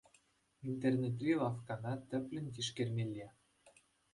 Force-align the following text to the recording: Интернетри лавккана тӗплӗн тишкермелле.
Интернетри 0.69 1.31
лавккана 1.41 1.93
тӗплӗн 2.09 2.45
тишкермелле. 2.53 3.27